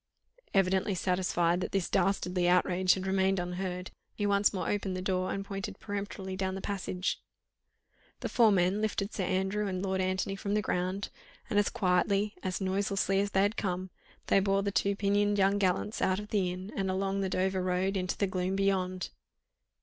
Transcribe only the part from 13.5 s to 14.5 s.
come, they